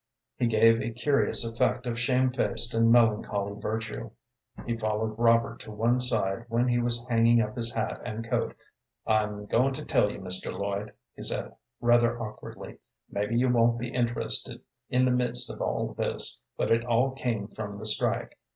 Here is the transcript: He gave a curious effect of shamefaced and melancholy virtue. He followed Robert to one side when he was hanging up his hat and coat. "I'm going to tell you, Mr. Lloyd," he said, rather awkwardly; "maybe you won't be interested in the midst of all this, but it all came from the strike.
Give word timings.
He 0.35 0.47
gave 0.47 0.81
a 0.81 0.89
curious 0.89 1.45
effect 1.45 1.85
of 1.85 1.99
shamefaced 1.99 2.73
and 2.73 2.89
melancholy 2.91 3.53
virtue. 3.61 4.09
He 4.65 4.75
followed 4.75 5.13
Robert 5.19 5.59
to 5.59 5.71
one 5.71 5.99
side 5.99 6.45
when 6.49 6.67
he 6.67 6.79
was 6.79 7.05
hanging 7.07 7.39
up 7.39 7.55
his 7.55 7.71
hat 7.71 8.01
and 8.03 8.27
coat. 8.27 8.55
"I'm 9.05 9.45
going 9.45 9.73
to 9.75 9.85
tell 9.85 10.09
you, 10.11 10.17
Mr. 10.17 10.51
Lloyd," 10.57 10.91
he 11.15 11.21
said, 11.21 11.53
rather 11.81 12.19
awkwardly; 12.19 12.79
"maybe 13.11 13.37
you 13.37 13.49
won't 13.53 13.77
be 13.77 13.89
interested 13.89 14.61
in 14.89 15.05
the 15.05 15.11
midst 15.11 15.53
of 15.53 15.61
all 15.61 15.93
this, 15.93 16.41
but 16.57 16.71
it 16.71 16.83
all 16.83 17.11
came 17.11 17.47
from 17.47 17.77
the 17.77 17.85
strike. 17.85 18.39